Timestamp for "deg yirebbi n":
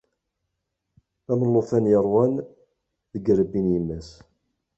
3.11-3.67